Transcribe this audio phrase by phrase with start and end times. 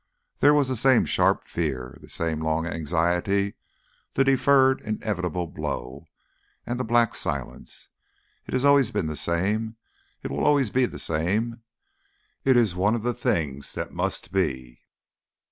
[0.39, 3.53] There was the same sharp fear, the same long anxiety,
[4.13, 6.07] the deferred inevitable blow,
[6.65, 7.89] and the black silence.
[8.47, 9.75] It has always been the same;
[10.23, 11.61] it will always be the same.
[12.43, 14.79] It is one of the things that must be.